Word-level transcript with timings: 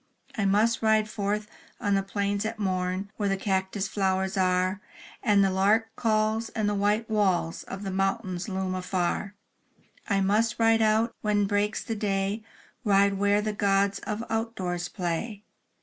I 0.35 0.45
must 0.45 0.81
ride 0.81 1.07
forth 1.07 1.47
on 1.79 1.93
the 1.93 2.01
plains 2.01 2.43
at 2.43 2.57
morn, 2.57 3.11
Where 3.17 3.29
the 3.29 3.37
cactus 3.37 3.87
flowers 3.87 4.35
are, 4.35 4.81
And 5.21 5.43
the 5.43 5.51
lark 5.51 5.95
calls, 5.95 6.49
and 6.49 6.67
the 6.67 6.73
white 6.73 7.07
walls 7.07 7.61
Of 7.65 7.83
the 7.83 7.91
mountain 7.91 8.39
loom 8.47 8.73
afar; 8.73 9.35
I 10.09 10.19
must 10.21 10.57
ride 10.57 10.81
out, 10.81 11.13
when 11.21 11.45
breaks 11.45 11.83
the 11.83 11.95
day— 11.95 12.41
Ride 12.83 13.13
where 13.19 13.43
the 13.43 13.53
gods 13.53 13.99
of 13.99 14.23
outdoors 14.27 14.87
play. 14.89 15.43